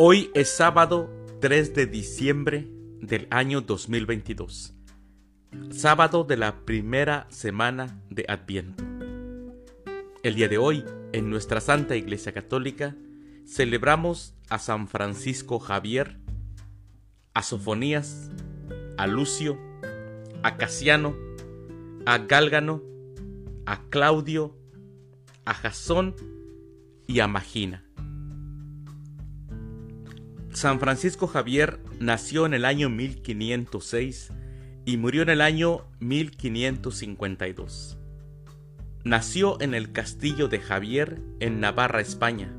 [0.00, 1.10] Hoy es sábado
[1.40, 2.68] 3 de diciembre
[3.00, 4.72] del año 2022,
[5.70, 8.84] sábado de la primera semana de Adviento.
[10.22, 12.94] El día de hoy, en nuestra Santa Iglesia Católica,
[13.44, 16.20] celebramos a San Francisco Javier,
[17.34, 18.30] a Sofonías,
[18.98, 19.58] a Lucio,
[20.44, 21.16] a Casiano,
[22.06, 22.84] a Gálgano,
[23.66, 24.56] a Claudio,
[25.44, 26.14] a Jasón
[27.08, 27.87] y a Magina.
[30.58, 34.32] San Francisco Javier nació en el año 1506
[34.84, 37.96] y murió en el año 1552.
[39.04, 42.52] Nació en el castillo de Javier en Navarra, España.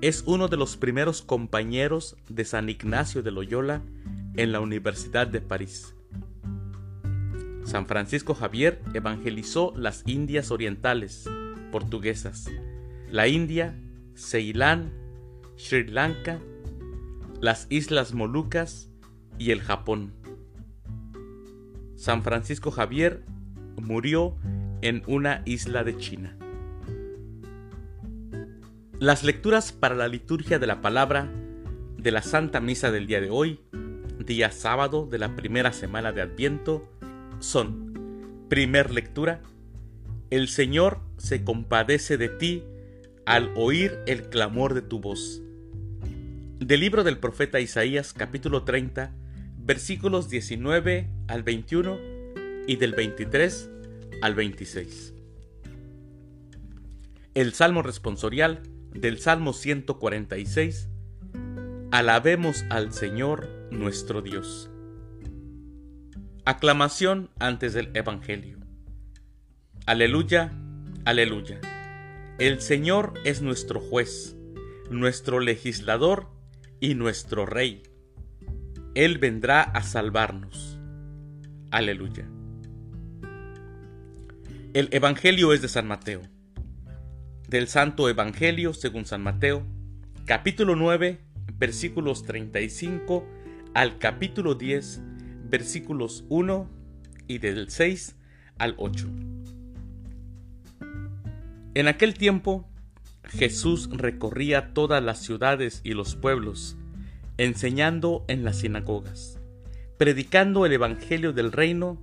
[0.00, 3.82] Es uno de los primeros compañeros de San Ignacio de Loyola
[4.34, 5.94] en la Universidad de París.
[7.62, 11.30] San Francisco Javier evangelizó las Indias Orientales
[11.70, 12.50] portuguesas,
[13.08, 13.78] la India,
[14.16, 14.92] Ceilán,
[15.54, 16.40] Sri Lanka
[17.44, 18.88] las Islas Molucas
[19.38, 20.14] y el Japón.
[21.94, 23.22] San Francisco Javier
[23.76, 24.34] murió
[24.80, 26.38] en una isla de China.
[28.98, 31.30] Las lecturas para la liturgia de la palabra
[31.98, 33.60] de la Santa Misa del día de hoy,
[34.24, 36.90] día sábado de la primera semana de Adviento,
[37.40, 39.42] son, primer lectura,
[40.30, 42.64] el Señor se compadece de ti
[43.26, 45.43] al oír el clamor de tu voz.
[46.60, 49.12] Del libro del profeta Isaías capítulo 30,
[49.58, 51.98] versículos 19 al 21
[52.68, 53.70] y del 23
[54.22, 55.14] al 26.
[57.34, 60.88] El Salmo responsorial del Salmo 146.
[61.90, 64.70] Alabemos al Señor nuestro Dios.
[66.44, 68.58] Aclamación antes del Evangelio.
[69.86, 70.52] Aleluya,
[71.04, 71.60] aleluya.
[72.38, 74.36] El Señor es nuestro juez,
[74.88, 76.33] nuestro legislador
[76.84, 77.82] y nuestro Rey.
[78.94, 80.78] Él vendrá a salvarnos.
[81.70, 82.28] Aleluya.
[84.74, 86.20] El Evangelio es de San Mateo.
[87.48, 89.66] Del Santo Evangelio según San Mateo,
[90.26, 91.20] capítulo 9,
[91.54, 93.26] versículos 35
[93.72, 95.00] al capítulo 10,
[95.48, 96.70] versículos 1
[97.28, 98.16] y del 6
[98.58, 99.08] al 8.
[101.76, 102.68] En aquel tiempo
[103.28, 106.76] Jesús recorría todas las ciudades y los pueblos,
[107.36, 109.38] enseñando en las sinagogas,
[109.98, 112.00] predicando el Evangelio del reino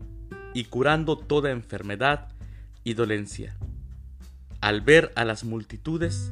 [0.53, 2.29] y curando toda enfermedad
[2.83, 3.55] y dolencia.
[4.59, 6.31] Al ver a las multitudes,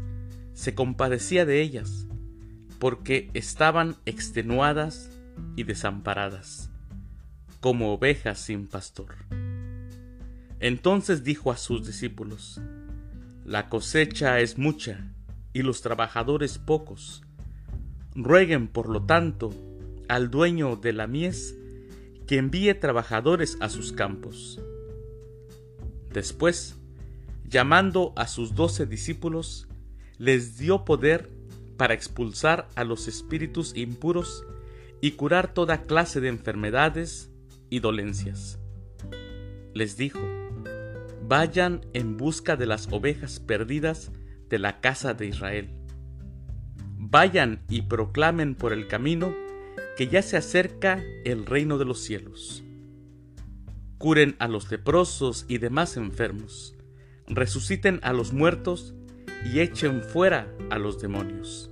[0.54, 2.06] se compadecía de ellas,
[2.80, 5.10] porque estaban extenuadas
[5.56, 6.70] y desamparadas,
[7.60, 9.16] como ovejas sin pastor.
[10.60, 12.60] Entonces dijo a sus discípulos,
[13.50, 15.12] la cosecha es mucha
[15.54, 17.24] y los trabajadores pocos.
[18.14, 19.52] Rueguen, por lo tanto,
[20.08, 21.56] al dueño de la mies
[22.28, 24.62] que envíe trabajadores a sus campos.
[26.14, 26.76] Después,
[27.44, 29.68] llamando a sus doce discípulos,
[30.20, 31.32] les dio poder
[31.76, 34.46] para expulsar a los espíritus impuros
[35.02, 37.32] y curar toda clase de enfermedades
[37.72, 38.60] y dolencias.
[39.74, 40.20] Les dijo,
[41.30, 44.12] vayan en busca de las ovejas perdidas
[44.50, 45.70] de la casa de Israel.
[46.98, 49.36] Vayan y proclamen por el camino
[49.96, 52.64] que ya se acerca el reino de los cielos.
[54.00, 56.76] Curen a los leprosos y demás enfermos,
[57.28, 58.96] resuciten a los muertos
[59.46, 61.70] y echen fuera a los demonios.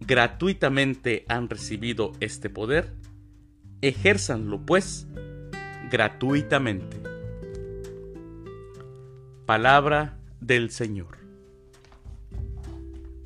[0.00, 2.96] Gratuitamente han recibido este poder,
[3.80, 5.06] ejérzanlo pues
[5.88, 7.13] gratuitamente.
[9.46, 11.18] Palabra del Señor.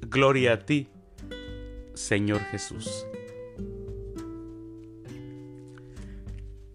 [0.01, 0.89] Gloria a ti,
[1.95, 3.06] Señor Jesús.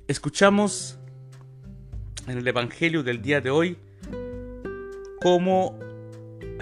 [0.08, 0.98] Escuchamos
[2.26, 3.78] en el Evangelio del día de hoy
[5.22, 5.78] cómo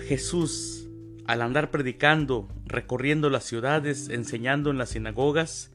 [0.07, 0.89] Jesús,
[1.27, 5.69] al andar predicando, recorriendo las ciudades, enseñando en las sinagogas,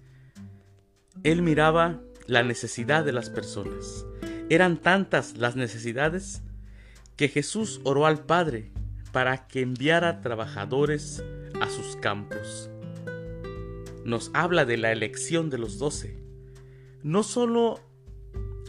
[1.23, 4.05] él miraba la necesidad de las personas.
[4.50, 6.43] Eran tantas las necesidades
[7.17, 8.71] que Jesús oró al Padre
[9.13, 11.25] para que enviara trabajadores
[11.61, 12.71] a sus campos.
[14.05, 16.19] Nos habla de la elección de los doce.
[17.03, 17.81] No solo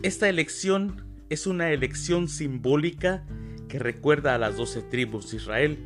[0.02, 3.26] esta elección es una elección simbólica
[3.68, 5.78] que recuerda a las doce tribus de Israel,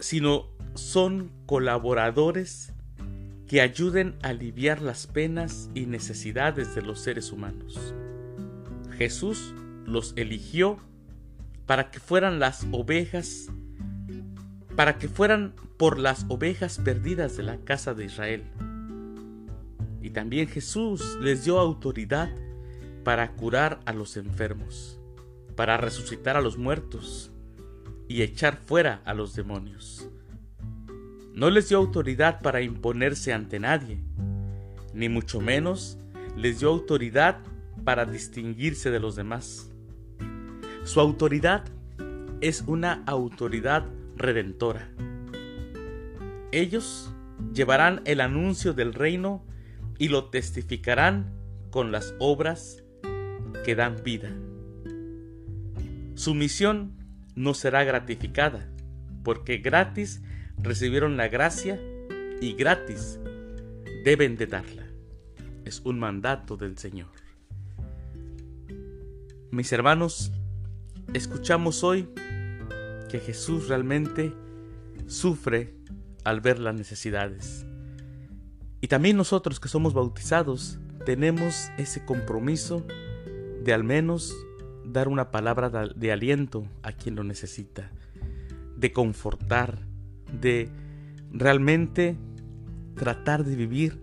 [0.00, 2.72] sino son colaboradores
[3.46, 7.94] que ayuden a aliviar las penas y necesidades de los seres humanos.
[8.98, 9.54] Jesús
[9.88, 10.78] los eligió
[11.66, 13.48] para que fueran las ovejas
[14.78, 18.44] para que fueran por las ovejas perdidas de la casa de Israel.
[20.00, 22.30] Y también Jesús les dio autoridad
[23.02, 25.00] para curar a los enfermos,
[25.56, 27.32] para resucitar a los muertos
[28.06, 30.08] y echar fuera a los demonios.
[31.34, 34.00] No les dio autoridad para imponerse ante nadie,
[34.94, 35.98] ni mucho menos
[36.36, 37.40] les dio autoridad
[37.84, 39.72] para distinguirse de los demás.
[40.88, 41.66] Su autoridad
[42.40, 43.84] es una autoridad
[44.16, 44.88] redentora.
[46.50, 47.12] Ellos
[47.52, 49.44] llevarán el anuncio del reino
[49.98, 51.30] y lo testificarán
[51.70, 52.84] con las obras
[53.66, 54.32] que dan vida.
[56.14, 56.96] Su misión
[57.34, 58.66] no será gratificada,
[59.24, 60.22] porque gratis
[60.56, 61.78] recibieron la gracia
[62.40, 63.20] y gratis
[64.06, 64.86] deben de darla.
[65.66, 67.10] Es un mandato del Señor.
[69.50, 70.32] Mis hermanos,
[71.14, 72.08] escuchamos hoy
[73.08, 74.34] que Jesús realmente
[75.06, 75.74] sufre
[76.24, 77.66] al ver las necesidades.
[78.80, 82.86] Y también nosotros que somos bautizados tenemos ese compromiso
[83.64, 84.34] de al menos
[84.84, 87.90] dar una palabra de aliento a quien lo necesita,
[88.76, 89.80] de confortar,
[90.32, 90.70] de
[91.32, 92.16] realmente
[92.94, 94.02] tratar de vivir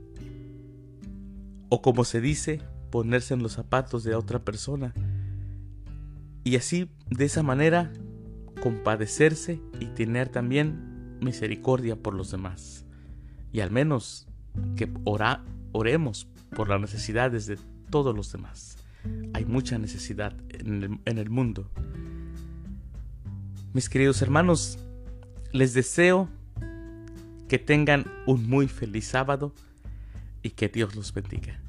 [1.70, 2.62] o como se dice,
[2.92, 4.94] ponerse en los zapatos de otra persona
[6.46, 7.92] y así de esa manera
[8.62, 12.86] compadecerse y tener también misericordia por los demás
[13.56, 14.28] y al menos
[14.76, 15.42] que ora,
[15.72, 17.58] oremos por las necesidades de
[17.90, 18.78] todos los demás.
[19.34, 21.72] Hay mucha necesidad en el, en el mundo.
[23.74, 24.78] Mis queridos hermanos,
[25.54, 26.28] les deseo
[27.48, 29.54] que tengan un muy feliz sábado
[30.42, 31.65] y que Dios los bendiga.